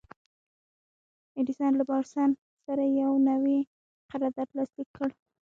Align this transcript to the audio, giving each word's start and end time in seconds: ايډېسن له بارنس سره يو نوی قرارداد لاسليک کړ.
ايډېسن 1.35 1.71
له 1.77 1.83
بارنس 1.89 2.37
سره 2.65 2.83
يو 3.01 3.11
نوی 3.29 3.59
قرارداد 4.11 4.49
لاسليک 4.57 4.89
کړ. 4.97 5.09